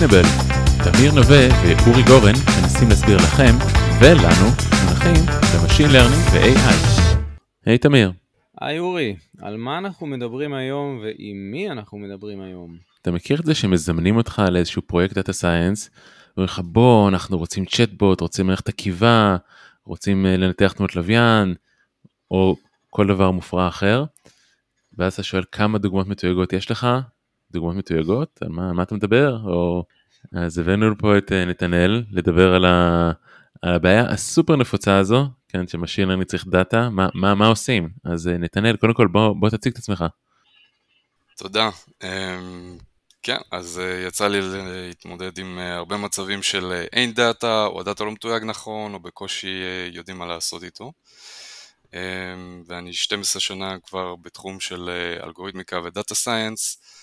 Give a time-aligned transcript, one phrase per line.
[0.00, 0.26] Explainable.
[0.84, 3.54] תמיר נווה ואורי גורן מנסים להסביר לכם
[4.00, 4.46] ולנו
[4.84, 6.74] מונחים ב machine learning ו-AI.
[7.66, 8.12] היי תמיר.
[8.60, 12.76] היי אורי, על מה אנחנו מדברים היום ועם מי אנחנו מדברים היום?
[13.02, 15.90] אתה מכיר את זה שמזמנים אותך לאיזשהו פרויקט data science,
[16.36, 19.36] אומרים לך בוא אנחנו רוצים צ'טבוט, רוצים מערכת עקיבה,
[19.86, 21.54] רוצים אה, לנתח תמונות לוויין,
[22.30, 22.56] או
[22.90, 24.04] כל דבר מופרע אחר,
[24.98, 26.86] ואז אתה שואל כמה דוגמאות מתויגות יש לך,
[27.52, 29.84] דוגמאות מתויגות, על מה, מה אתה מדבר, או...
[30.32, 33.10] אז הבאנו פה את אה, נתנאל לדבר על, ה...
[33.62, 37.88] על הבעיה הסופר נפוצה הזו, כן, ש machine learning צריך דאטה, מה, מה, מה עושים?
[38.04, 40.04] אז אה, נתנאל, קודם כל בוא, בוא תציג את עצמך.
[41.36, 41.70] תודה.
[42.02, 42.78] אמ,
[43.22, 48.44] כן, אז יצא לי להתמודד עם הרבה מצבים של אין דאטה, או הדאטה לא מתויג
[48.44, 49.62] נכון, או בקושי
[49.92, 50.92] יודעים מה לעשות איתו.
[51.94, 57.00] אמ, ואני 12 שנה כבר בתחום של אה, אלגוריתמיקה ו data science, אה,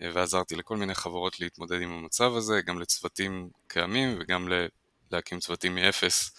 [0.00, 4.48] ועזרתי לכל מיני חברות להתמודד עם המצב הזה, גם לצוותים קיימים וגם
[5.12, 6.30] להקים צוותים מאפס.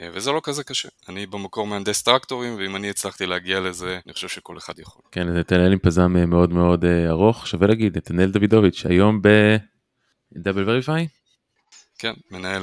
[0.00, 0.88] אה, וזה לא כזה קשה.
[1.08, 5.02] אני במקור מהנדס טרקטורים, ואם אני הצלחתי להגיע לזה, אני חושב שכל אחד יכול.
[5.12, 11.08] כן, נתנאל עם פזם מאוד מאוד ארוך, שווה להגיד, נתנאל דוידוביץ', היום ב-Double Verify?
[11.98, 12.62] כן, מנהל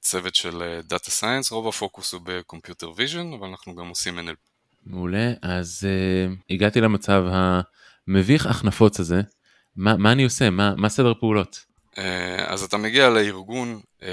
[0.00, 4.50] צוות של uh, science, רוב הפוקוס הוא ב computer vision, אבל אנחנו גם עושים NLP.
[4.86, 9.20] מעולה, אז uh, הגעתי למצב המביך אך נפוץ הזה,
[9.76, 10.50] מה, מה אני עושה?
[10.50, 11.64] מה, מה סדר פעולות?
[11.94, 11.98] Uh,
[12.46, 14.04] אז אתה מגיע לארגון, uh,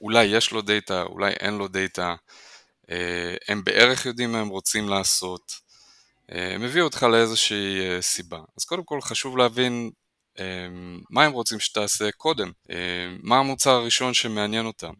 [0.00, 2.14] אולי יש לו דאטה, אולי אין לו דאטה,
[3.48, 5.52] הם בערך יודעים מה הם רוצים לעשות,
[6.28, 8.40] הם הביאו אותך לאיזושהי סיבה.
[8.58, 9.90] אז קודם כל חשוב להבין
[11.10, 12.52] מה הם רוצים שתעשה קודם,
[13.22, 14.92] מה המוצר הראשון שמעניין אותם.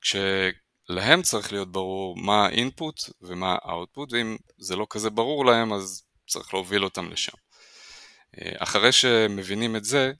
[0.00, 5.46] כשלהם צריך להיות ברור מה ה input ומה ה output, ואם זה לא כזה ברור
[5.46, 7.36] להם אז צריך להוביל אותם לשם.
[8.36, 10.12] אה, אחרי שמבינים את זה,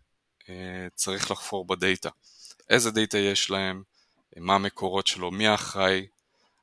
[0.48, 2.08] אה, צריך לחפור בדאטה.
[2.70, 3.82] איזה דאטה יש להם,
[4.36, 6.06] מה המקורות שלו, מי האחראי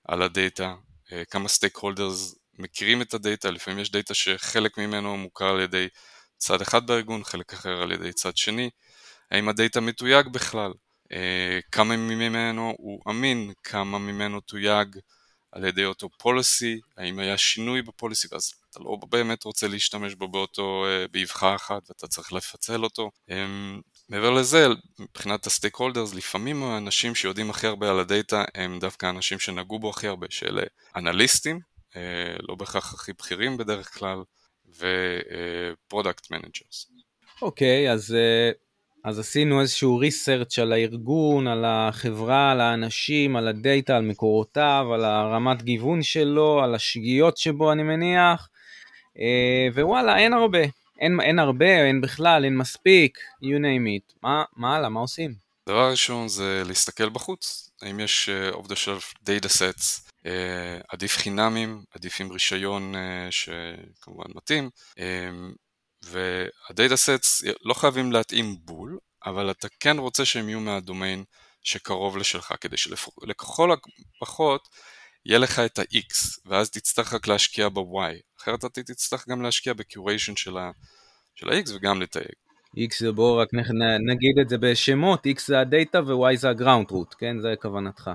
[0.07, 0.75] על הדאטה,
[1.11, 5.87] אה, כמה stakeholders מכירים את הדאטה, לפעמים יש דאטה שחלק ממנו מוכר על ידי
[6.37, 8.69] צד אחד בארגון, חלק אחר על ידי צד שני,
[9.31, 10.71] האם הדאטה מתויג בכלל,
[11.71, 14.97] כמה ממנו הוא אמין, כמה ממנו תויג
[15.51, 20.27] על ידי אותו פוליסי, האם היה שינוי בפוליסי, ואז אתה לא באמת רוצה להשתמש בו
[20.27, 23.11] באותו, אה, באבחה אחת ואתה צריך לפצל אותו.
[23.29, 23.45] אה,
[24.09, 24.67] מעבר לזה,
[24.99, 29.89] מבחינת הסטייק הולדרס, לפעמים האנשים שיודעים הכי הרבה על הדאטה הם דווקא אנשים שנגעו בו
[29.89, 30.63] הכי הרבה, שאלה
[30.95, 31.59] אנליסטים,
[32.49, 34.23] לא בהכרח הכי בכירים בדרך כלל,
[34.79, 36.91] ו product managers.
[37.41, 38.51] אוקיי, אז, אה,
[39.03, 45.05] אז עשינו איזשהו research על הארגון, על החברה, על האנשים, על הדאטה, על מקורותיו, על
[45.05, 48.54] הרמת גיוון שלו, על השגיאות שבו אני מניח, אה,
[49.73, 50.63] ווואלה, אין הרבה.
[50.99, 54.13] אין, אין הרבה, אין בכלל, אין מספיק, you name it.
[54.23, 55.33] מה, מה הלאה, מה עושים?
[55.69, 61.17] דבר ראשון זה להסתכל בחוץ, האם יש uh, off the shelf data sets אה, עדיף
[61.17, 65.29] חינמים, עדיף עם רישיון אה, שכמובן מתאים, אה,
[66.01, 71.23] והדאטה סטס לא חייבים להתאים בול, אבל אתה כן רוצה שהם יהיו מהדומיין
[71.63, 73.69] שקרוב לשלך, כדי שלכל
[74.21, 74.67] הפחות
[75.25, 80.35] יהיה לך את ה-X, ואז תצטרך רק להשקיע ב-Y, אחרת אתה תצטרך גם להשקיע ב-Curation
[80.35, 82.35] של ה-X וגם לתייג.
[82.77, 83.49] X זה בואו רק
[84.09, 87.41] נגיד את זה בשמות, X זה הדאטה ו-Y זה ה-ground root, כן?
[87.41, 88.11] זה כוונתך.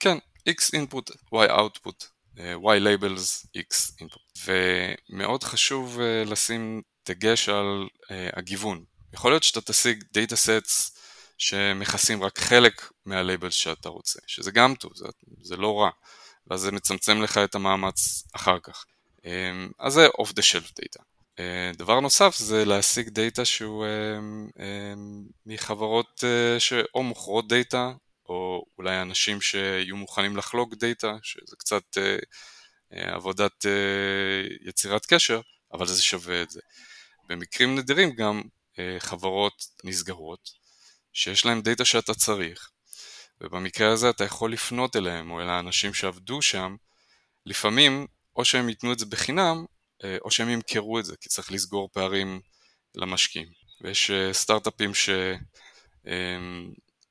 [0.00, 0.18] כן,
[0.48, 2.04] X input, Y output,
[2.38, 4.40] אה, Y labels, X input.
[4.46, 8.84] ומאוד חשוב אה, לשים דגש על אה, הגיוון.
[9.12, 10.98] יכול להיות שאתה תשיג data sets
[11.38, 15.06] שמכסים רק חלק מה labels שאתה רוצה, שזה גם טוב, זה,
[15.42, 15.90] זה לא רע,
[16.46, 18.84] ואז זה מצמצם לך את המאמץ אחר כך.
[19.78, 21.02] אז זה off the shelf data.
[21.76, 23.86] דבר נוסף זה להשיג דאטה שהוא
[25.46, 26.24] מחברות
[26.58, 27.92] שאו מוכרות דאטה
[28.30, 32.16] או אולי אנשים שיהיו מוכנים לחלוק דאטה, שזה קצת אה,
[32.92, 35.40] אה, עבודת אה, יצירת קשר,
[35.72, 36.60] אבל זה שווה את זה.
[37.28, 38.42] במקרים נדירים גם
[38.78, 40.50] אה, חברות נסגרות,
[41.12, 42.70] שיש להם דאטה שאתה צריך,
[43.40, 46.76] ובמקרה הזה אתה יכול לפנות אליהם או אל האנשים שעבדו שם,
[47.46, 49.64] לפעמים או שהם ייתנו את זה בחינם,
[50.04, 52.40] אה, או שהם ימכרו את זה, כי צריך לסגור פערים
[52.94, 53.48] למשקיעים.
[53.80, 55.10] ויש אה, סטארט-אפים ש...
[56.06, 56.38] אה,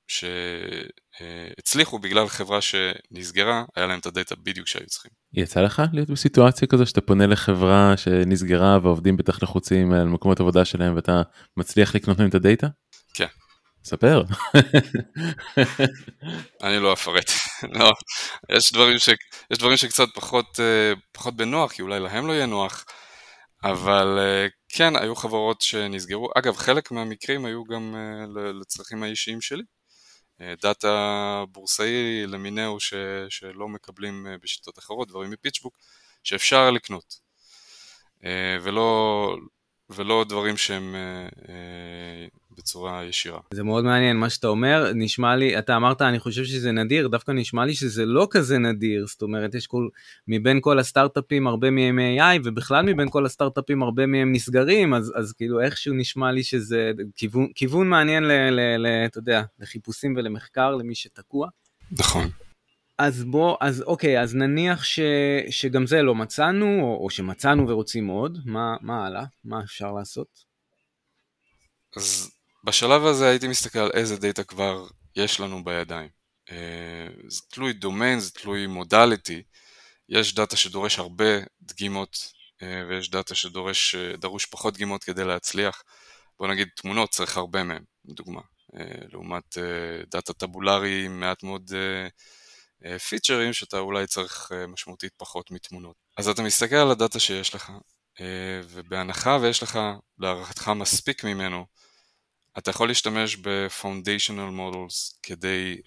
[0.10, 5.12] שהצליחו בגלל חברה שנסגרה, היה להם את הדאטה בדיוק שהיו צריכים.
[5.34, 10.66] יצא לך להיות בסיטואציה כזו שאתה פונה לחברה שנסגרה ועובדים בטח לחוצים על מקומות עבודה
[10.66, 11.22] שלהם ואתה
[11.58, 12.68] מצליח לקנות להם את הדאטה?
[13.84, 14.24] ספר.
[16.64, 17.32] אני לא אפרט,
[17.80, 17.92] לא,
[18.50, 19.10] יש דברים, ש,
[19.52, 22.86] יש דברים שקצת פחות, אה, פחות בנוח, כי אולי להם לא יהיה נוח,
[23.64, 24.20] אבל
[24.70, 26.30] כן, היו חברות שנסגרו.
[26.36, 27.96] אגב, חלק מהמקרים היו גם
[28.62, 29.64] לצרכים האישיים שלי.
[30.62, 32.94] דאטה בורסאי למיניהו ש,
[33.30, 35.78] שלא מקבלים בשיטות אחרות, דברים מפיצ'בוק,
[36.24, 37.20] שאפשר לקנות.
[38.62, 39.38] ולא,
[39.90, 42.28] ולא דברים שהם אה, אה,
[42.58, 43.40] בצורה ישירה.
[43.54, 47.32] זה מאוד מעניין מה שאתה אומר, נשמע לי, אתה אמרת אני חושב שזה נדיר, דווקא
[47.32, 49.88] נשמע לי שזה לא כזה נדיר, זאת אומרת יש כל,
[50.28, 55.34] מבין כל הסטארט-אפים הרבה מהם AI ובכלל מבין כל הסטארט-אפים הרבה מהם נסגרים, אז, אז
[55.34, 60.76] כאילו איכשהו נשמע לי שזה כיוון, כיוון מעניין ל, ל, ל, אתה יודע, לחיפושים ולמחקר
[60.76, 61.48] למי שתקוע.
[61.92, 62.30] נכון.
[63.00, 65.00] אז בוא, אז אוקיי, אז נניח ש,
[65.50, 69.24] שגם זה לא מצאנו, או, או שמצאנו ורוצים עוד, מה, מה הלאה?
[69.44, 70.46] מה אפשר לעשות?
[71.96, 72.32] אז
[72.64, 76.10] בשלב הזה הייתי מסתכל על איזה דאטה כבר יש לנו בידיים.
[76.52, 79.44] אה, זה תלוי דומיין, זה תלוי modality.
[80.10, 85.84] יש דאטה שדורש הרבה דגימות, אה, ויש דאטה שדורש, אה, דרוש פחות דגימות כדי להצליח.
[86.40, 88.42] בוא נגיד תמונות צריך הרבה מהם, לדוגמה.
[89.12, 89.58] לעומת
[90.12, 91.72] דאטה טבולרי מעט מאוד
[93.10, 95.96] פיצ'רים אה, שאתה אולי צריך אה, משמעותית פחות מתמונות.
[96.18, 97.72] אז אתה מסתכל על הדאטה שיש לך,
[98.22, 98.26] אה,
[98.70, 99.80] ובהנחה ויש לך
[100.20, 101.66] להערכתך מספיק ממנו,
[102.58, 105.78] אתה יכול להשתמש ב-Foundational Models כדי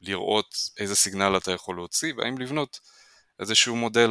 [0.00, 2.80] לראות איזה סיגנל אתה יכול להוציא, והאם לבנות
[3.40, 4.10] איזשהו מודל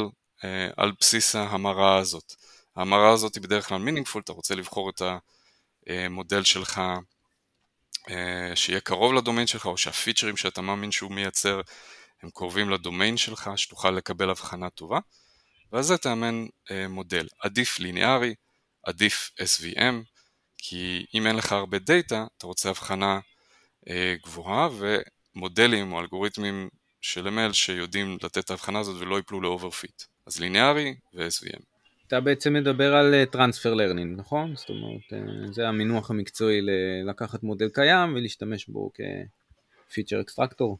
[0.76, 2.34] על בסיס ההמרה הזאת.
[2.76, 5.02] ההמרה הזאת היא בדרך כלל meaningful, אתה רוצה לבחור את
[5.86, 6.96] המודל שלך אה,
[8.54, 11.60] שיהיה קרוב לדומיין שלך או שהפיצ'רים שאתה מאמין שהוא מייצר
[12.22, 14.98] הם קרובים לדומיין שלך, שתוכל לקבל הבחנה טובה,
[15.72, 17.26] ועל זה תאמן אה, מודל.
[17.40, 18.34] עדיף ליניארי,
[18.82, 19.94] עדיף SVM,
[20.58, 23.20] כי אם אין לך הרבה דאטה, אתה רוצה הבחנה
[23.88, 24.68] אה, גבוהה
[25.34, 26.68] ומודלים או אלגוריתמים
[27.00, 30.02] של ML שיודעים לתת את ההבחנה הזאת ולא ייפלו ל overfit.
[30.26, 31.75] אז ליניארי ו-SVM.
[32.06, 34.56] אתה בעצם מדבר על transfer uh, learning, נכון?
[34.56, 36.60] זאת אומרת, uh, זה המינוח המקצועי
[37.04, 38.90] לקחת מודל קיים ולהשתמש בו
[39.88, 40.78] כ feature extractor.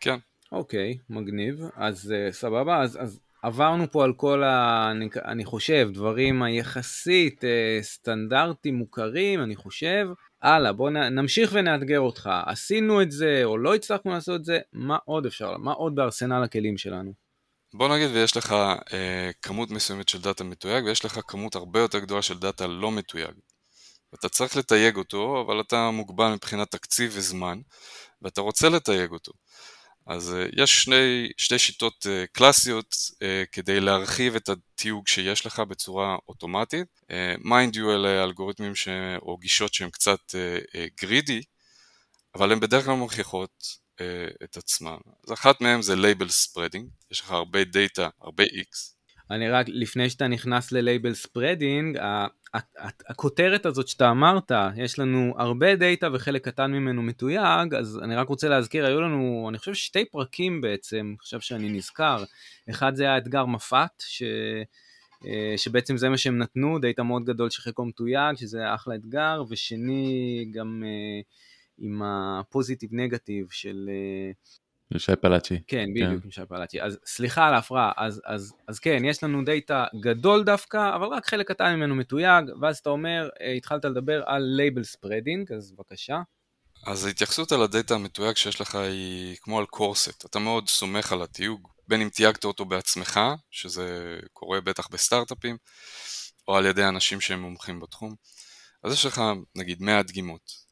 [0.00, 0.16] כן.
[0.52, 1.60] אוקיי, מגניב.
[1.76, 4.88] אז uh, סבבה, אז, אז עברנו פה על כל ה...
[4.90, 7.44] אני, אני חושב, דברים היחסית
[7.80, 10.08] סטנדרטים מוכרים, אני חושב.
[10.42, 12.30] הלאה, בוא נ, נמשיך ונאתגר אותך.
[12.46, 15.56] עשינו את זה או לא הצלחנו לעשות את זה, מה עוד אפשר?
[15.56, 17.25] מה עוד בארסנל הכלים שלנו?
[17.74, 18.52] בוא נגיד ויש לך
[18.92, 22.92] אה, כמות מסוימת של דאטה מתויג ויש לך כמות הרבה יותר גדולה של דאטה לא
[22.92, 23.34] מתויג.
[24.14, 27.60] אתה צריך לתייג אותו, אבל אתה מוגבל מבחינת תקציב וזמן,
[28.22, 29.32] ואתה רוצה לתייג אותו.
[30.06, 35.60] אז אה, יש שני, שתי שיטות אה, קלאסיות אה, כדי להרחיב את התיוג שיש לך
[35.60, 37.00] בצורה אוטומטית.
[37.38, 38.88] mind you אלה אלגוריתמים ש...
[39.22, 40.20] או גישות שהן קצת
[41.00, 41.42] greedy,
[42.34, 43.85] אבל הן בדרך כלל מוכיחות אה,
[44.44, 44.96] את עצמם.
[45.26, 48.96] אז אחת מהן זה label spreading, יש לך הרבה דאטה, הרבה X.
[49.30, 51.98] אני רק, לפני שאתה נכנס ל label spreading,
[53.08, 58.28] הכותרת הזאת שאתה אמרת, יש לנו הרבה דאטה וחלק קטן ממנו מתויג, אז אני רק
[58.28, 62.24] רוצה להזכיר, היו לנו, אני חושב שתי פרקים בעצם, עכשיו שאני נזכר,
[62.70, 64.22] אחד זה היה אתגר מפת, ש...
[65.26, 70.46] אה, שבעצם זה מה שהם נתנו, דאטה מאוד גדול שחלקו מתויג, שזה אחלה אתגר, ושני
[70.54, 71.24] גם uh,
[71.78, 73.90] עם ה positive negative של...
[74.92, 75.60] של שי פלאצ'י.
[75.66, 76.24] כן, בדיוק, כן.
[76.24, 76.82] עם שי פלאצ'י.
[76.82, 81.26] אז סליחה על ההפרעה, אז, אז, אז כן, יש לנו דאטה גדול דווקא, אבל רק
[81.26, 86.20] חלק קטן ממנו מתויג, ואז אתה אומר, אה, התחלת לדבר על label spreading, אז בבקשה.
[86.86, 91.12] אז ההתייחסות על הדאטה המתויג שיש לך היא כמו על core set, אתה מאוד סומך
[91.12, 95.56] על התיוג, בין אם תייגת אותו בעצמך, שזה קורה בטח בסטארט-אפים,
[96.48, 98.14] או על ידי אנשים שהם מומחים בתחום.
[98.82, 99.22] אז יש לך
[99.56, 100.65] נגיד 100 דגימות, אה,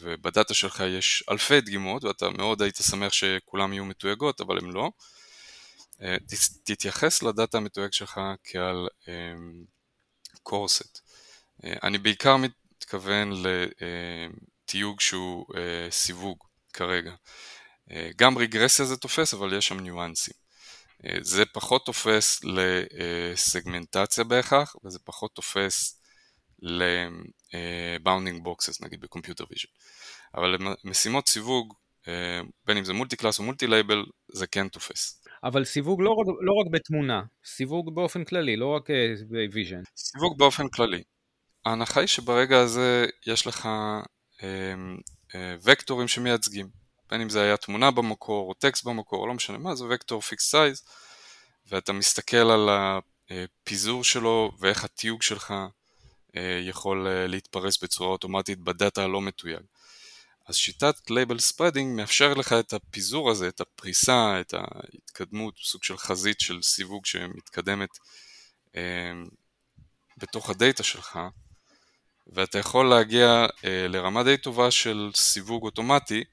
[0.00, 4.90] ובדאטה שלך יש אלפי דגימות ואתה מאוד היית שמח שכולם יהיו מתויגות אבל הם לא.
[6.02, 6.16] אה,
[6.64, 8.88] תתייחס לדאטה המתויג שלך כעל
[10.42, 11.00] קורסט.
[11.64, 13.32] אה, אני בעיקר מתכוון
[14.64, 15.46] לתיוג שהוא
[15.90, 16.38] סיווג
[16.72, 17.12] כרגע.
[18.16, 20.34] גם רגרסיה זה תופס אבל יש שם ניואנסים.
[21.20, 26.00] זה פחות תופס לסגמנטציה בהכרח וזה פחות תופס
[27.54, 29.68] ל-bounding boxes נגיד ב computer vision.
[30.34, 31.74] אבל למשימות סיווג,
[32.08, 35.22] אה, בין אם זה multi class או multi label, זה כן תופס.
[35.44, 38.88] אבל סיווג לא רק, לא רק בתמונה, סיווג באופן כללי, לא רק
[39.28, 39.76] ב vision.
[39.76, 41.02] אה, סיווג באופן כללי.
[41.66, 43.66] ההנחה היא שברגע הזה יש לך
[44.42, 44.74] אה,
[45.34, 46.68] אה, וקטורים שמייצגים,
[47.10, 50.50] בין אם זה היה תמונה במקור או טקסט במקור, לא משנה מה, זה וקטור fixed
[50.50, 50.82] size,
[51.68, 55.66] ואתה מסתכל על הפיזור שלו ואיך התיוג שלך אה,
[56.68, 59.62] יכול אה, להתפרס בצורה אוטומטית בדאטה הלא מתויג.
[60.46, 65.96] אז שיטת label spreading מאפשר לך את הפיזור הזה, את הפריסה, את ההתקדמות, סוג של
[65.98, 67.98] חזית של סיווג שמתקדמת
[68.76, 69.12] אה,
[70.16, 71.18] בתוך הדאטה שלך,
[72.26, 76.24] ואתה יכול להגיע אה, לרמה די טובה של סיווג אוטומטי,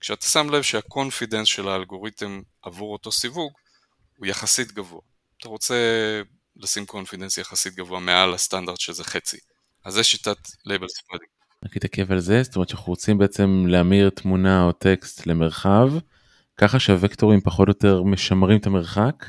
[0.00, 3.52] כשאתה שם לב שה-confidence של האלגוריתם עבור אותו סיווג
[4.16, 5.00] הוא יחסית גבוה.
[5.38, 5.74] אתה רוצה
[6.56, 9.38] לשים confidence יחסית גבוה מעל הסטנדרט שזה חצי.
[9.84, 11.28] אז זה שיטת label spreading.
[11.64, 15.88] רק להתעכב על זה, זאת אומרת שאנחנו רוצים בעצם להמיר תמונה או טקסט למרחב,
[16.56, 19.26] ככה שהוקטורים פחות או יותר משמרים את המרחק,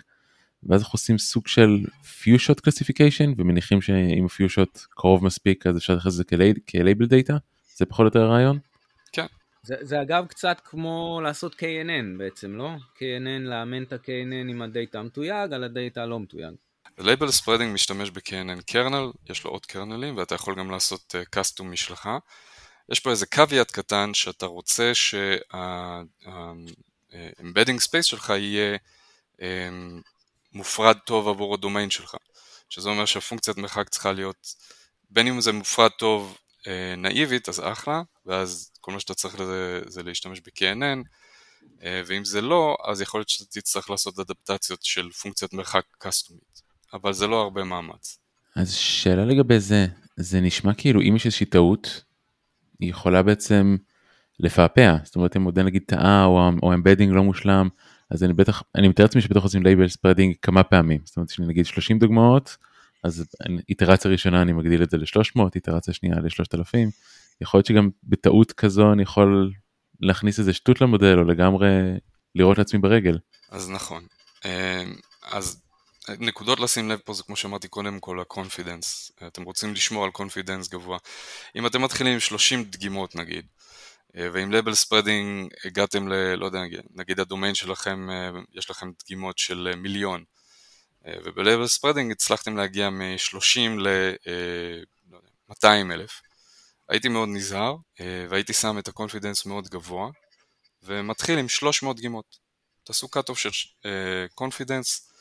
[0.63, 5.77] ואז אנחנו עושים סוג של few shot classification ומניחים שאם few shot קרוב מספיק אז
[5.77, 6.23] אפשר להכניס את זה
[6.69, 7.37] כ-labeled דאטה,
[7.75, 8.59] זה פחות או יותר הרעיון?
[9.11, 9.25] כן.
[9.63, 12.69] זה, זה אגב קצת כמו לעשות KNN בעצם, לא?
[12.95, 16.53] KNN, לאמן את ה-KNN עם הדאטה המתויג על הדאטה הלא מתויג.
[16.97, 21.71] label spreading משתמש ב-KNN kernel, יש לו עוד קרנלים ואתה יכול גם לעשות custom uh,
[21.71, 22.09] משלך.
[22.91, 28.77] יש פה איזה caveat קטן שאתה רוצה שה-embedding space שלך יהיה
[29.37, 29.41] um,
[30.51, 32.15] מופרד טוב עבור הדומיין שלך,
[32.69, 34.55] שזה אומר שהפונקציית מרחק צריכה להיות,
[35.09, 36.37] בין אם זה מופרד טוב
[36.97, 41.03] נאיבית אז אחלה, ואז כל מה שאתה צריך לזה זה להשתמש ב-KNN,
[42.05, 46.62] ואם זה לא, אז יכול להיות שאתה תצטרך לעשות אדפטציות של פונקציית מרחק קסטומית.
[46.93, 48.19] אבל זה לא הרבה מאמץ.
[48.55, 52.03] אז שאלה לגבי זה, זה נשמע כאילו אם יש איזושהי טעות,
[52.79, 53.77] היא יכולה בעצם
[54.39, 57.67] לפעפע, זאת אומרת אם מודל נגיד טעה או, או embedding לא מושלם,
[58.09, 61.47] אז אני בטח, אני מתאר לעצמי שבטח עושים label spreading כמה פעמים, זאת אומרת שאני
[61.47, 62.57] נגיד 30 דוגמאות,
[63.03, 63.25] אז
[63.69, 66.77] איטרציה ראשונה אני מגדיל את זה ל-300, איטרציה שנייה ל-3000,
[67.41, 69.51] יכול להיות שגם בטעות כזו אני יכול
[69.99, 71.67] להכניס איזה שטות למודל או לגמרי
[72.35, 73.17] לירות לעצמי ברגל.
[73.49, 74.03] אז נכון.
[74.45, 74.83] אה,
[75.31, 75.62] אז
[76.09, 80.67] נקודות לשים לב פה זה כמו שאמרתי קודם כל ה-confidence, אתם רוצים לשמור על confidence
[80.67, 80.97] גבוה.
[81.55, 83.45] אם אתם מתחילים עם 30 דגימות נגיד,
[84.17, 86.35] אה, ועם label spreading הגעתם ל...
[86.35, 86.59] לא יודע,
[86.93, 90.23] נגיד ה-domain שלכם, אה, יש לכם דגימות של אה, מיליון,
[91.23, 96.21] וב-label spreading הצלחתם להגיע מ-30 ל-200 אלף.
[96.89, 97.75] הייתי מאוד נזהר,
[98.29, 100.09] והייתי שם את ה-confidence מאוד גבוה,
[100.83, 102.37] ומתחיל עם 300 דגימות.
[102.83, 103.49] תעשו cut-off של
[104.35, 105.12] confidence,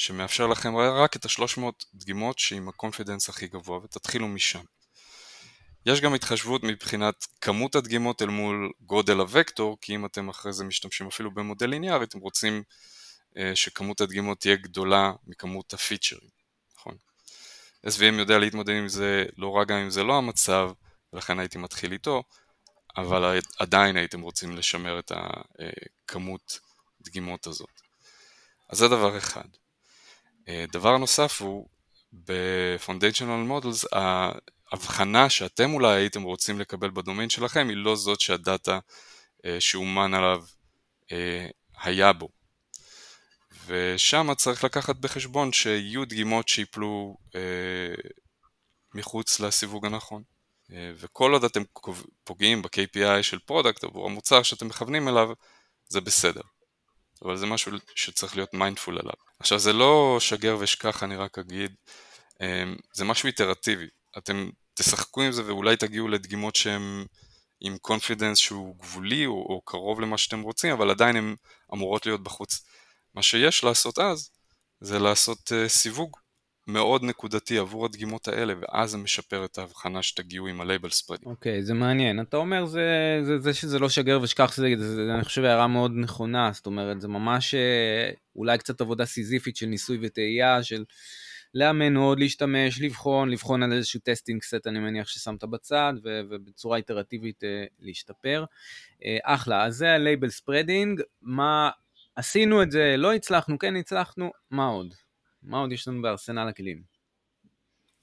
[0.00, 1.62] שמאפשר לכם רק את ה-300
[1.94, 4.64] דגימות שעם ה-confidence הכי גבוה ותתחילו משם.
[5.86, 10.64] יש גם התחשבות מבחינת כמות הדגימות אל מול גודל הוקטור, כי אם אתם אחרי זה
[10.64, 12.62] משתמשים אפילו במודל ליניארי, אתם רוצים
[13.36, 16.30] אה, שכמות הדגימות תהיה גדולה מכמות הפיצ'רים,
[16.76, 16.96] נכון?
[17.86, 20.70] SVM יודע להתמודד עם זה לא רק גם אם זה לא המצב,
[21.12, 22.22] ולכן הייתי מתחיל איתו,
[22.96, 26.60] אבל עדיין הייתם רוצים לשמר את הכמות
[27.00, 27.80] דגימות הזאת.
[28.68, 29.48] אז זה דבר אחד.
[30.50, 31.68] אה, דבר נוסף הוא,
[32.12, 38.78] ב-Foundational Models, ההבחנה שאתם אולי הייתם רוצים לקבל בדומיין שלכם היא לא זאת שהדאטה
[39.44, 40.44] אה, שאומן עליו
[41.12, 41.46] אה,
[41.82, 42.28] היה בו.
[43.66, 47.16] ושם צריך לקחת בחשבון שיהיו דגימות שיפלו
[48.94, 50.22] מחוץ לסיווג הנכון.
[50.70, 51.62] וכל עוד אתם
[52.24, 55.28] פוגעים ב-KPI של product עבור המוצר שאתם מכוונים אליו,
[55.88, 56.40] זה בסדר.
[57.24, 59.14] אבל זה משהו שצריך להיות mindful עליו.
[59.40, 61.74] עכשיו זה לא שגר ושכח אני רק אגיד,
[62.40, 63.86] אמ, זה משהו איטרטיבי,
[64.18, 67.04] אתם תשחקו עם זה ואולי תגיעו לדגימות שהן
[67.60, 71.34] עם confidence שהוא גבולי או, או קרוב למה שאתם רוצים, אבל עדיין הן
[71.74, 72.64] אמורות להיות בחוץ.
[73.14, 74.30] מה שיש לעשות אז,
[74.80, 76.16] זה לעשות uh, סיווג
[76.72, 81.28] מאוד נקודתי עבור הדגימות האלה, ואז זה משפר את ההבחנה שתגיעו עם ה-label spreading.
[81.28, 82.20] אוקיי, okay, זה מעניין.
[82.20, 85.66] אתה אומר זה, זה, זה שזה לא שגר ושכח, זה, זה, זה, אני חושב הערה
[85.66, 90.84] מאוד נכונה, זאת אומרת, זה ממש אה, אולי קצת עבודה סיזיפית של ניסוי וטעייה, של
[91.54, 96.76] לאמן עוד, להשתמש, לבחון, לבחון על איזשהו testing set, אני מניח ששמת בצד, ו, ובצורה
[96.76, 98.44] איטרטיבית אה, להשתפר.
[99.04, 101.70] אה, אחלה, אז זה ה-label spreading, מה...
[102.16, 104.94] עשינו את זה, לא הצלחנו, כן הצלחנו, מה עוד?
[105.42, 106.82] מה עוד יש לנו בארסנל הכלים?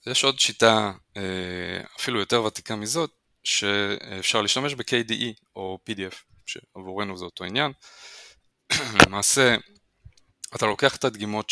[0.05, 3.11] יש עוד שיטה אה, אפילו יותר ותיקה מזאת,
[3.43, 6.15] שאפשר להשתמש ב-KDE או PDF,
[6.45, 7.71] שעבורנו זה אותו עניין.
[9.05, 9.55] למעשה,
[10.55, 11.51] אתה לוקח את הדגימות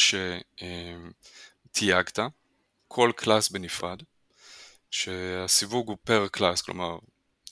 [1.71, 2.19] שתייגת,
[2.87, 4.01] כל class בנפרד,
[4.91, 6.97] שהסיווג הוא פר class, כלומר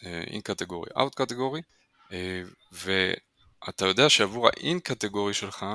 [0.01, 1.61] in category, out category,
[2.71, 5.65] ואתה יודע שעבור ה-in category שלך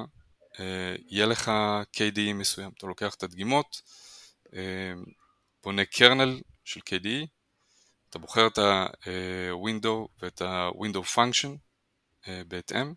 [1.08, 1.52] יהיה לך
[1.96, 2.70] KDE מסוים.
[2.78, 3.82] אתה לוקח את הדגימות,
[4.54, 4.92] אה,
[5.62, 7.26] בונה קרנל של KDE,
[8.10, 11.48] אתה בוחר את ה-window ואת ה-window function
[12.28, 12.92] אה, בהתאם,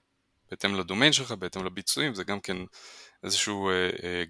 [0.51, 2.57] בהתאם לדומיין שלך, בהתאם לביצועים, זה גם כן
[3.23, 3.71] איזשהו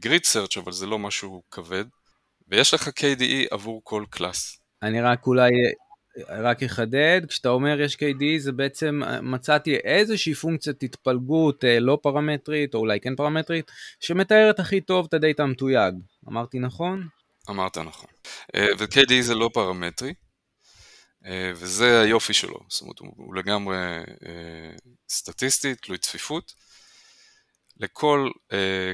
[0.05, 1.85] grid search, אבל זה לא משהו כבד,
[2.47, 4.61] ויש לך KDE עבור כל קלאס.
[4.83, 5.49] אני רק אולי
[6.29, 11.99] רק אחדד, כשאתה אומר יש KD זה בעצם אה, מצאתי איזושהי פונקציית התפלגות אה, לא
[12.01, 15.93] פרמטרית או אולי כן פרמטרית שמתארת הכי טוב את הדאטה המתויג.
[16.27, 17.07] אמרתי נכון?
[17.49, 18.09] אמרת נכון.
[18.55, 20.13] ו-KDE זה לא פרמטרי,
[21.55, 23.77] וזה היופי שלו, זאת אומרת הוא לגמרי
[25.09, 26.53] סטטיסטי, תלוי צפיפות.
[27.77, 28.29] לכל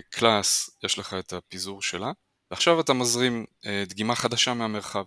[0.09, 2.11] class יש לך את הפיזור שלה,
[2.51, 3.45] ועכשיו אתה מזרים
[3.87, 5.03] דגימה חדשה מהמרחב.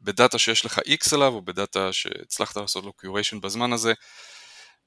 [0.00, 3.92] בדאטה שיש לך X עליו, או בדאטה שהצלחת לעשות לו curation בזמן הזה,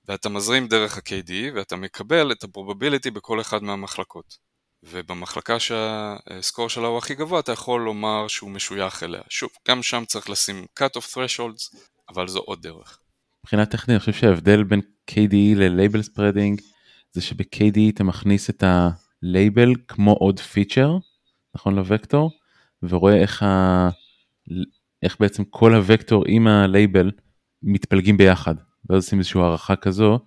[0.07, 4.51] ואתה מזרים דרך ה-KD, ואתה מקבל את ה-probability בכל אחד מהמחלקות.
[4.83, 9.21] ובמחלקה שהסקור שלה הוא הכי גבוה, אתה יכול לומר שהוא משוייך אליה.
[9.29, 11.77] שוב, גם שם צריך לשים cut-off thresholds,
[12.09, 12.99] אבל זו עוד דרך.
[13.43, 16.61] מבחינה טכנית אני חושב שההבדל בין KDE ל-label spreading
[17.11, 20.97] זה שב-KDE אתה מכניס את ה-label כמו עוד פיצ'ר,
[21.55, 22.31] נכון לווקטור,
[22.83, 23.89] ורואה איך, ה...
[25.03, 27.11] איך בעצם כל הוקטור עם ה-label
[27.63, 28.55] מתפלגים ביחד.
[28.89, 30.19] ואז עושים איזושהי הערכה כזו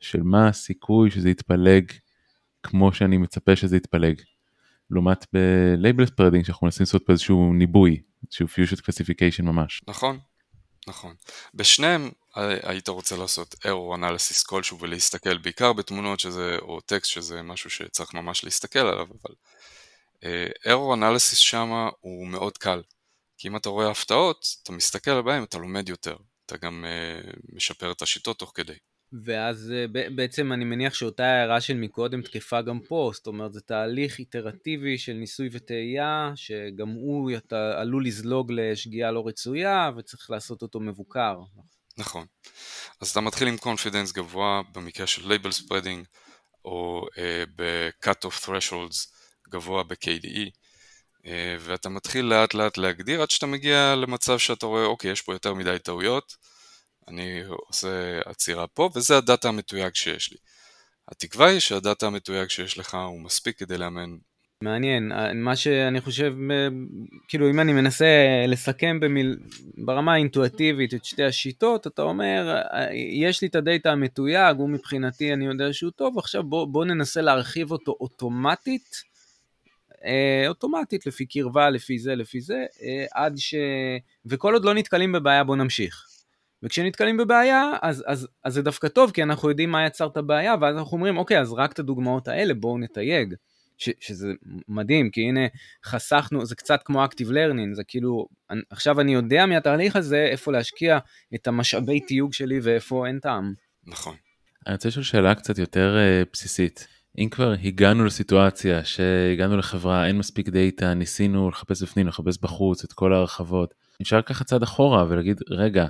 [0.00, 1.92] של מה הסיכוי שזה יתפלג
[2.62, 4.20] כמו שאני מצפה שזה יתפלג.
[4.90, 9.82] לעומת ב-label spreading שאנחנו מנסים לעשות פה איזשהו ניבוי, איזשהו fusion classification ממש.
[9.88, 10.18] נכון,
[10.88, 11.14] נכון.
[11.54, 12.10] בשניהם
[12.62, 18.14] היית רוצה לעשות error analysis כלשהו ולהסתכל בעיקר בתמונות שזה, או טקסט שזה משהו שצריך
[18.14, 19.34] ממש להסתכל עליו, אבל
[20.16, 22.82] uh, error analysis שמה הוא מאוד קל.
[23.40, 26.16] כי אם אתה רואה הפתעות, אתה מסתכל בהם, אתה לומד יותר.
[26.46, 28.74] אתה גם uh, משפר את השיטות תוך כדי.
[29.24, 33.60] ואז uh, בעצם אני מניח שאותה הערה של מקודם תקפה גם פה, זאת אומרת זה
[33.60, 40.62] תהליך איטרטיבי של ניסוי וטעייה, שגם הוא אתה עלול לזלוג לשגיאה לא רצויה וצריך לעשות
[40.62, 41.40] אותו מבוקר.
[41.98, 42.26] נכון.
[43.00, 46.06] אז אתה מתחיל עם confidence גבוה במקרה של label spreading,
[46.64, 49.06] או uh, ב- cut-off thresholds
[49.48, 50.48] גבוה ב-KDE, אה,
[51.60, 55.54] ואתה מתחיל לאט לאט להגדיר עד שאתה מגיע למצב שאתה רואה, אוקיי, יש פה יותר
[55.54, 56.36] מדי טעויות,
[57.08, 60.38] אני עושה עצירה פה, וזה הדאטה המתויג שיש לי.
[61.08, 64.16] התקווה היא שהדאטה המתויג שיש לך הוא מספיק כדי לאמן.
[64.64, 66.34] מעניין, מה שאני חושב,
[67.28, 68.06] כאילו אם אני מנסה
[68.48, 69.36] לסכם במיל...
[69.84, 72.62] ברמה האינטואטיבית את שתי השיטות, אתה אומר,
[73.20, 77.20] יש לי את הדאטה המתויג, הוא מבחינתי אני יודע שהוא טוב, עכשיו בוא, בוא ננסה
[77.20, 79.09] להרחיב אותו אוטומטית אה,
[80.48, 83.54] אוטומטית, לפי קרבה, לפי זה, לפי זה, אה, עד ש...
[84.26, 86.06] וכל עוד לא נתקלים בבעיה בוא נמשיך.
[86.62, 90.54] וכשנתקלים בבעיה, אז, אז, אז זה דווקא טוב, כי אנחנו יודעים מה יצר את הבעיה,
[90.60, 93.34] ואז אנחנו אומרים, אוקיי, אז רק את הדוגמאות האלה בואו נתייג.
[93.80, 94.28] ש, שזה
[94.68, 95.40] מדהים, כי הנה
[95.84, 100.52] חסכנו, זה קצת כמו Active Learning, זה כאילו, אני, עכשיו אני יודע מהתהליך הזה איפה
[100.52, 100.98] להשקיע
[101.34, 103.54] את המשאבי תיוג שלי ואיפה אין טעם.
[103.86, 104.16] נכון.
[104.66, 106.88] אני רוצה לשאול שאלה קצת יותר uh, בסיסית.
[107.20, 112.92] אם כבר הגענו לסיטואציה שהגענו לחברה, אין מספיק דאטה, ניסינו לחפש בפנים, לחפש בחוץ את
[112.92, 115.86] כל ההרחבות, אפשר לקחת צעד אחורה ולהגיד, רגע,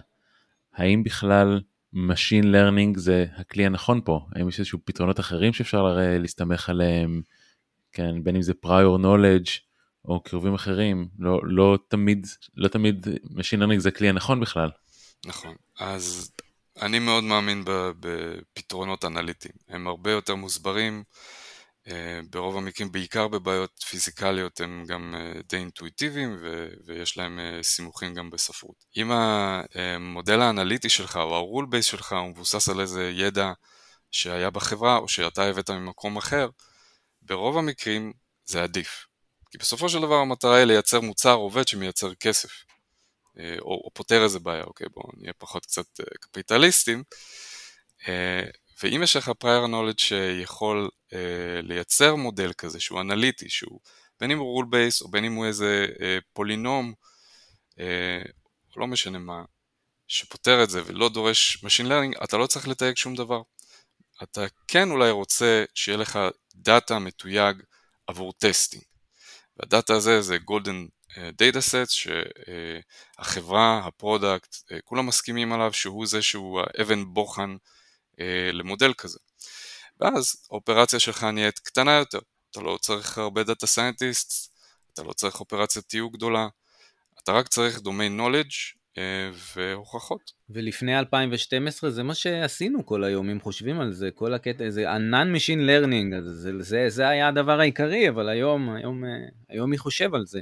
[0.74, 1.60] האם בכלל
[1.94, 4.26] Machine Learning זה הכלי הנכון פה?
[4.34, 7.22] האם יש איזשהו פתרונות אחרים שאפשר להסתמך עליהם,
[7.92, 9.50] כן, בין אם זה prior knowledge
[10.04, 14.70] או קרובים אחרים, לא, לא תמיד, לא תמיד Machine Learning זה הכלי הנכון בכלל.
[15.26, 16.32] נכון, אז
[16.80, 17.64] אני מאוד מאמין
[18.00, 21.02] בפתרונות אנליטיים, הם הרבה יותר מוסברים,
[21.88, 26.38] אה, ברוב המקרים, בעיקר בבעיות פיזיקליות, הם גם אה, די אינטואיטיביים
[26.86, 28.84] ויש להם אה, סימוכים גם בספרות.
[28.96, 33.52] אם המודל האנליטי שלך או ה-rule base שלך הוא מבוסס על איזה ידע
[34.10, 36.48] שהיה בחברה או שאתה הבאת ממקום אחר,
[37.22, 38.12] ברוב המקרים
[38.44, 39.06] זה עדיף.
[39.50, 42.50] כי בסופו של דבר המטרה היא לייצר מוצר עובד שמייצר כסף.
[43.40, 47.02] אה, או, או פותר איזה בעיה, אוקיי, בואו נהיה פחות קצת אה, קפיטליסטים.
[48.08, 48.44] אה,
[48.82, 50.88] ואם יש לך prior knowledge שיכול
[51.62, 53.80] לייצר מודל כזה שהוא אנליטי, שהוא
[54.20, 55.86] בין אם הוא rule based או בין אם הוא איזה
[56.32, 56.92] פולינום,
[58.76, 59.44] לא משנה מה,
[60.08, 63.42] שפותר את זה ולא דורש Machine Learning, אתה לא צריך לתייג שום דבר.
[64.22, 66.18] אתה כן אולי רוצה שיהיה לך
[66.54, 67.56] דאטה מתויג
[68.06, 68.82] עבור testing.
[69.56, 71.90] והדאטה הזה זה golden data set
[73.18, 77.56] שהחברה, ה product, אה, כולם מסכימים עליו שהוא זה שהוא האבן בוחן
[78.20, 79.18] אה, למודל כזה.
[80.00, 82.18] ואז האופרציה שלך נהיית קטנה יותר,
[82.50, 84.52] אתה לא צריך הרבה data scientist,
[84.92, 86.48] אתה לא צריך אופרציית תיוג גדולה,
[87.22, 88.79] אתה רק צריך domain knowledge אה,
[89.56, 90.32] והוכחות.
[90.50, 95.34] ולפני 2012 זה מה שעשינו כל היום, אם חושבים על זה, כל הקטע, זה ענן
[95.34, 99.10] Machine Learning, זה, זה, זה היה הדבר העיקרי, אבל היום, היום, אה,
[99.48, 100.40] היום מי חושב על זה.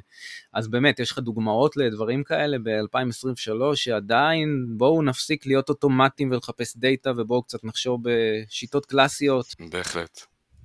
[0.53, 7.13] אז באמת, יש לך דוגמאות לדברים כאלה ב-2023, שעדיין בואו נפסיק להיות אוטומטיים ולחפש דאטה,
[7.17, 9.47] ובואו קצת נחשוב בשיטות קלאסיות.
[9.71, 10.21] בהחלט,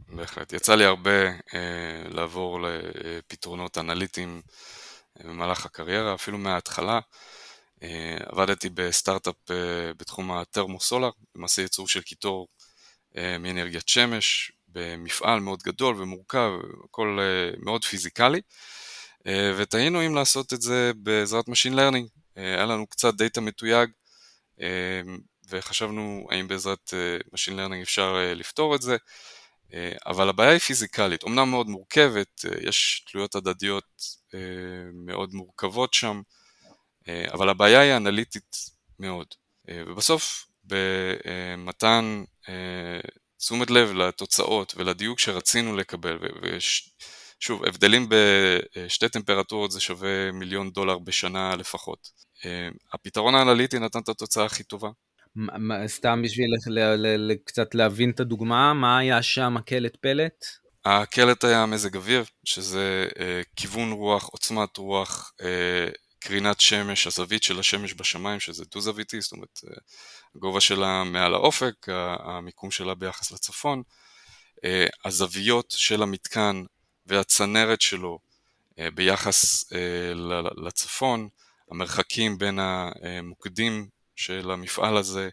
[0.09, 0.53] בהחלט.
[0.53, 4.41] יצא לי הרבה אה, לעבור לפתרונות אנליטיים
[5.19, 6.99] אה, במהלך הקריירה, אפילו מההתחלה.
[7.83, 12.47] אה, עבדתי בסטארט-אפ אה, בתחום ה thermosolar, למעשה ייצור של קיטור
[13.17, 16.51] אה, מאנרגיית שמש, במפעל מאוד גדול ומורכב,
[16.85, 17.19] הכל
[17.57, 18.41] מאוד פיזיקלי,
[19.57, 22.07] ותהינו אם לעשות את זה בעזרת Machine Learning.
[22.35, 23.89] היה לנו קצת דאטה מתויג,
[25.49, 26.93] וחשבנו האם בעזרת
[27.35, 28.97] Machine Learning אפשר לפתור את זה.
[30.05, 34.03] אבל הבעיה היא פיזיקלית, אמנם מאוד מורכבת, יש תלויות הדדיות
[34.93, 36.21] מאוד מורכבות שם,
[37.33, 38.55] אבל הבעיה היא אנליטית
[38.99, 39.27] מאוד.
[39.71, 42.23] ובסוף, במתן
[43.37, 51.55] תשומת לב לתוצאות ולדיוק שרצינו לקבל, ושוב, הבדלים בשתי טמפרטורות זה שווה מיליון דולר בשנה
[51.55, 52.09] לפחות.
[52.93, 54.89] הפתרון האנליטי נתן את התוצאה הכי טובה.
[55.87, 56.49] סתם בשביל
[57.45, 60.45] קצת להבין את הדוגמה, מה היה שם הקלט פלט?
[60.85, 63.07] הקלט היה מזג אוויר, שזה
[63.55, 65.31] כיוון רוח, עוצמת רוח,
[66.25, 69.59] קרינת שמש, הזווית של השמש בשמיים, שזה דו-זוויתי, זאת אומרת,
[70.35, 71.73] הגובה שלה מעל האופק,
[72.19, 73.83] המיקום שלה ביחס לצפון,
[75.05, 76.63] הזוויות של המתקן
[77.05, 78.19] והצנרת שלו
[78.77, 79.63] ביחס
[80.65, 81.29] לצפון,
[81.71, 85.29] המרחקים בין המוקדים של המפעל הזה,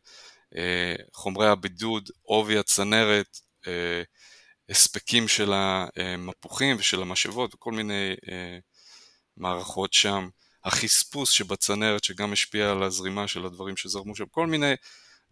[1.13, 3.39] חומרי הבידוד, עובי הצנרת,
[4.69, 8.15] הספקים של המפוחים ושל המשאבות וכל מיני
[9.37, 10.29] מערכות שם,
[10.65, 14.75] החספוס שבצנרת שגם השפיע על הזרימה של הדברים שזרמו שם, כל מיני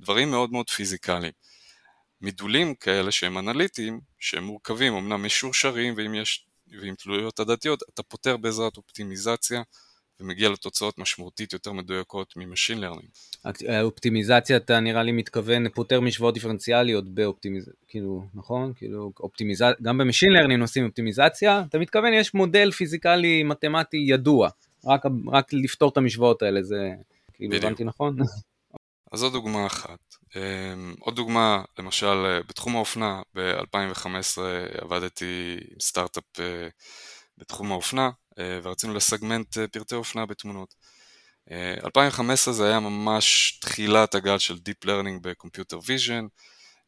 [0.00, 1.32] דברים מאוד מאוד פיזיקליים.
[2.20, 6.46] מידולים כאלה שהם אנליטיים, שהם מורכבים, אמנם משורשרים ואם יש,
[6.80, 9.62] ועם תלויות הדדיות, אתה פותר בעזרת אופטימיזציה
[10.20, 13.08] ומגיע לתוצאות משמעותית יותר מדויקות מ machine learning.
[13.82, 18.72] אופטימיזציה אתה נראה לי מתכוון פותר משוואות דיפרנציאליות באופטימיזציה, כאילו, נכון?
[18.76, 24.48] כאילו, אופטימיזציה, גם ב machine learning עושים אופטימיזציה, אתה מתכוון יש מודל פיזיקלי מתמטי ידוע,
[24.84, 26.90] רק, רק לפתור את המשוואות האלה, זה
[27.34, 28.16] כאילו הבנתי נכון?
[29.12, 29.98] אז זו דוגמה אחת.
[30.36, 34.38] אמ, עוד דוגמה, למשל, בתחום האופנה, ב-2015
[34.80, 36.68] עבדתי עם סטארט-אפ אה,
[37.38, 40.74] בתחום האופנה, אה, ורצינו לסגמנט אה, פרטי אופנה בתמונות.
[41.84, 46.28] 2015 זה היה ממש תחילת הגל של Deep Learning ב-Computer Vision,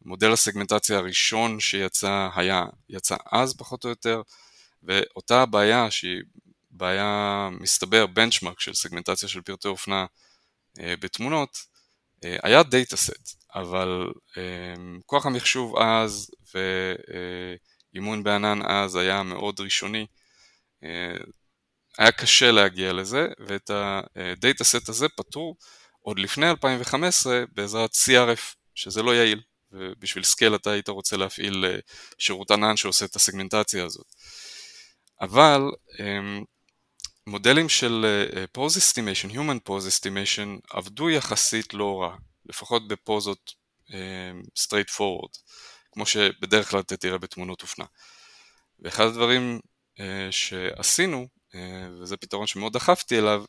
[0.04, 4.22] מודל הסגמנטציה הראשון שיצא היה, יצא אז פחות או יותר,
[4.82, 6.22] ואותה בעיה שהיא
[6.80, 10.06] בעיה, מסתבר, benchmark של סגמנטציה של פרטי אופנה
[10.80, 11.58] אה, בתמונות,
[12.24, 14.74] אה, היה data set, אבל אה,
[15.06, 16.30] כוח המחשוב אז
[17.94, 20.06] ואימון בענן אז היה מאוד ראשוני,
[21.98, 25.56] היה קשה להגיע לזה, ואת ה data set הזה פתרו
[26.02, 29.40] עוד לפני 2015 בעזרת CRF, שזה לא יעיל,
[29.72, 31.64] ובשביל scale אתה היית רוצה להפעיל
[32.18, 34.06] שירות ענן שעושה את הסגמנטציה הזאת.
[35.20, 35.60] אבל
[37.30, 38.06] מודלים של
[38.52, 42.16] pose אה, estimation, Human Pose Estimation, עבדו יחסית לא רע,
[42.46, 43.54] לפחות בפוזות
[44.58, 45.38] straight forward,
[45.92, 47.84] כמו שבדרך כלל אתה תראה בתמונות אופנה.
[48.80, 49.60] ואחד הדברים
[50.30, 53.44] שעשינו אה, וזה פתרון שמאוד דחפתי אליו,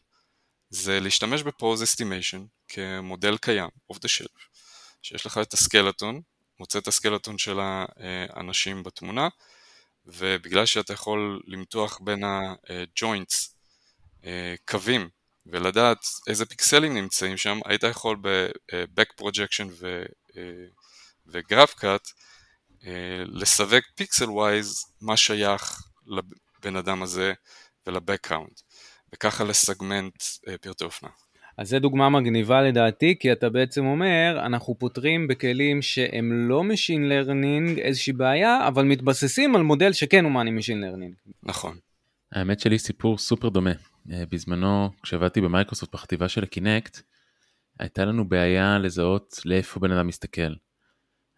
[0.70, 4.40] זה להשתמש ב pose estimation כמודל קיים, off the shelf,
[5.02, 6.22] שיש לך את הסקלטון,
[6.60, 9.28] מוצא את הסקלטון של האנשים בתמונה,
[10.06, 13.61] ובגלל שאתה יכול למתוח בין הג'וינטס אה,
[14.66, 15.10] קווים
[15.46, 19.84] ולדעת איזה פיקסלים נמצאים שם, היית יכול ב-back projection
[21.28, 22.14] ו-graph cut
[23.26, 27.34] לסווג פיקסל ווייז מה שייך לבן אדם הזה
[27.88, 28.62] ול-Background,
[29.14, 31.10] וככה לסגמנט אה, פרטי אופנה.
[31.58, 37.12] אז זו דוגמה מגניבה לדעתי, כי אתה בעצם אומר, אנחנו פותרים בכלים שהם לא Machine
[37.12, 41.32] Learning איזושהי בעיה, אבל מתבססים על מודל שכן הוא מ Machine Learning.
[41.44, 41.78] נכון.
[42.32, 43.72] האמת שלי סיפור סופר דומה.
[44.12, 47.02] אה, בזמנו, כשעבדתי במייקרוסופט בחטיבה של הקינקט,
[47.80, 50.54] הייתה לנו בעיה לזהות לאיפה בן אדם מסתכל.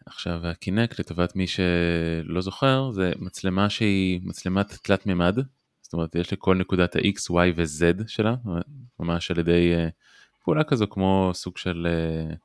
[0.06, 5.36] עכשיו הקינקט, לטובת מי שלא זוכר, זה מצלמה שהיא מצלמת תלת מימד,
[5.82, 8.36] זאת אומרת יש לכל נקודת ה-x, y ו-z שלה,
[9.00, 9.92] ממש על ידי uh,
[10.44, 11.88] פעולה כזו כמו סוג של,
[12.32, 12.36] uh,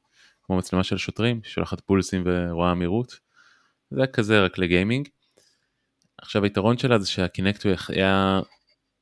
[0.43, 3.19] כמו מצלמה של שוטרים, שולחת פולסים ורואה מהירות.
[3.91, 5.09] זה היה כזה רק לגיימינג.
[6.19, 8.41] עכשיו היתרון שלה זה שהקינקט הוא היה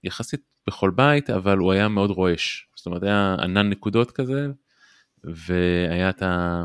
[0.04, 2.68] יחסית בכל בית, אבל הוא היה מאוד רועש.
[2.76, 4.46] זאת אומרת היה ענן נקודות כזה,
[5.24, 6.64] והיה את ה...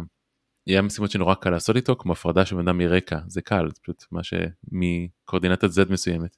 [0.66, 3.82] היה משימות שנורא קל לעשות איתו, כמו הפרדה של בן אדם מרקע, זה קל, זה
[3.82, 6.38] פשוט מה שמקורדינטת Z מסוימת.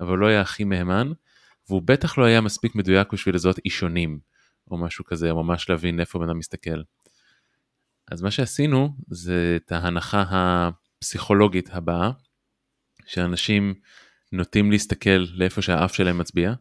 [0.00, 1.12] אבל לא היה הכי מהימן,
[1.68, 4.20] והוא בטח לא היה מספיק מדויק בשביל לזהות אישונים,
[4.70, 6.82] או משהו כזה, או ממש להבין איפה בן אדם מסתכל.
[8.10, 12.10] אז מה שעשינו זה את ההנחה הפסיכולוגית הבאה,
[13.06, 13.74] שאנשים
[14.32, 16.52] נוטים להסתכל לאיפה שהאף שלהם מצביע.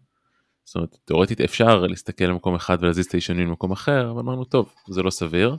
[0.65, 4.73] זאת אומרת, תאורטית אפשר להסתכל למקום אחד ולהזיז את האישונים למקום אחר, אבל אמרנו, טוב,
[4.89, 5.55] זה לא סביר.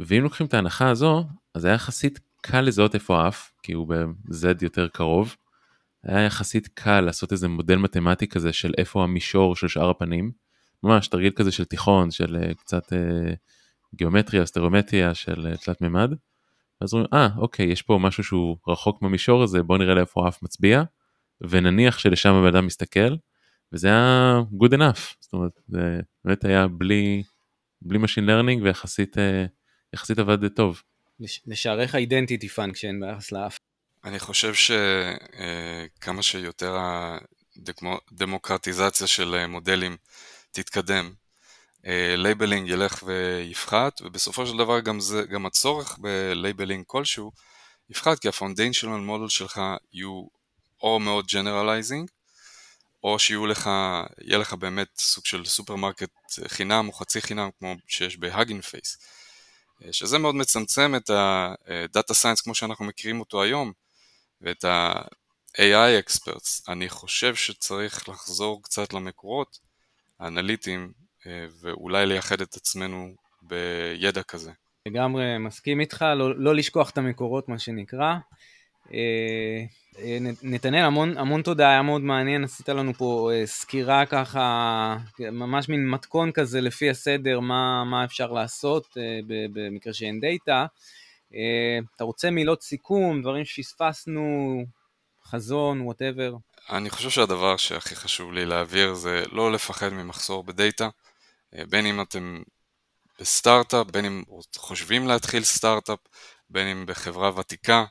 [0.00, 4.46] ואם לוקחים את ההנחה הזו, אז היה יחסית קל לזהות איפה האף, כי הוא ב-Z
[4.62, 5.36] יותר קרוב,
[6.02, 10.32] היה יחסית קל לעשות איזה מודל מתמטי כזה של איפה המישור של שאר הפנים.
[10.82, 12.96] ממש תרגיל כזה של תיכון, של uh, קצת uh,
[13.94, 16.14] גיאומטריה, סטריאומטריה של uh, תלת מימד.
[16.80, 20.42] ואז אומרים, אה, אוקיי, יש פה משהו שהוא רחוק מהמישור הזה, בוא נראה לאיפה האף
[20.42, 20.82] מצביע,
[21.40, 23.16] ונניח שלשם הבן אדם מסתכל,
[23.72, 27.22] וזה היה good enough, זאת אומרת, זה באמת היה בלי,
[27.82, 29.16] בלי Machine Learning ויחסית
[29.92, 30.82] יחסית עבד טוב.
[31.46, 33.58] לשערך identity function ביחס לאף.
[34.04, 36.76] אני חושב שכמה שיותר
[38.12, 39.96] הדמוקרטיזציה של מודלים
[40.50, 41.12] תתקדם,
[42.16, 47.32] labeling ילך ויפחת, ובסופו של דבר גם, זה, גם הצורך ב labeling כלשהו
[47.90, 49.60] יפחת, כי ה foundational model שלך
[49.92, 50.26] יהיו
[50.82, 52.10] או מאוד generalizing,
[53.04, 53.70] או שיהיו לך,
[54.20, 56.10] יהיה לך באמת סוג של סופרמרקט
[56.46, 58.98] חינם או חצי חינם כמו שיש ב Hugging Face.
[59.92, 63.72] שזה מאוד מצמצם את ה-Data Science כמו שאנחנו מכירים אותו היום,
[64.40, 66.62] ואת ה-AI Experts.
[66.68, 69.58] אני חושב שצריך לחזור קצת למקורות
[70.20, 70.92] האנליטיים,
[71.60, 74.50] ואולי לייחד את עצמנו בידע כזה.
[74.86, 78.14] לגמרי מסכים איתך, לא, לא לשכוח את המקורות, מה שנקרא.
[78.94, 79.64] אה,
[79.98, 85.68] אה, נתנאל, המון, המון תודה, היה מאוד מעניין, עשית לנו פה אה, סקירה ככה, ממש
[85.68, 90.66] מין מתכון כזה לפי הסדר, מה, מה אפשר לעשות במקרה שאין דאטה.
[91.96, 94.64] אתה רוצה מילות סיכום, דברים שפספסנו,
[95.24, 96.34] חזון, whatever?
[96.70, 100.88] אני חושב שהדבר שהכי חשוב לי להעביר זה לא לפחד ממחסור בדאטה,
[101.52, 102.42] בין אם אתם
[103.20, 104.22] בסטארט-אפ, בין אם
[104.56, 105.98] חושבים להתחיל סטארט-אפ,
[106.50, 107.84] בין אם בחברה ותיקה.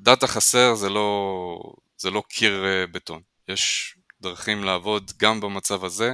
[0.00, 1.58] דאטה חסר זה לא,
[1.98, 6.12] זה לא קיר אה, בטון, יש דרכים לעבוד גם במצב הזה,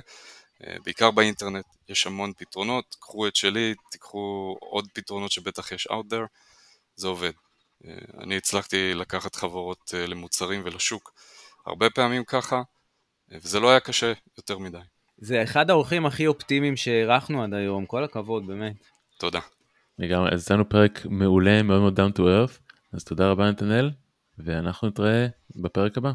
[0.65, 6.13] אה, בעיקר באינטרנט, יש המון פתרונות, קחו את שלי, תיקחו עוד פתרונות שבטח יש out
[6.13, 6.27] there,
[6.95, 7.33] זה עובד.
[7.85, 11.13] אה, אני הצלחתי לקחת חברות למוצרים ולשוק
[11.67, 12.63] הרבה פעמים ככה,
[13.29, 14.79] וזה לא היה קשה יותר מדי.
[15.25, 18.77] זה אחד האורחים הכי אופטימיים שהערכנו עד היום, כל הכבוד, באמת.
[19.19, 19.41] תודה.
[19.99, 22.59] לגמרי, אז יצאנו פרק מעולה, מאוד מאוד down to earth.
[22.93, 23.91] אז תודה רבה נתנאל,
[24.39, 26.13] ואנחנו נתראה בפרק הבא.